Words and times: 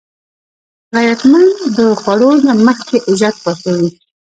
غیرتمند 0.95 1.55
د 1.77 1.79
خوړو 2.01 2.31
نه 2.45 2.53
مخکې 2.65 2.97
عزت 3.09 3.35
خوښوي 3.43 3.89